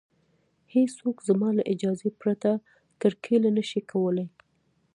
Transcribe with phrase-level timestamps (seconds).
[0.73, 2.49] هېڅوک زما له اجازې پرته
[3.01, 4.25] کرکیله نشي کولی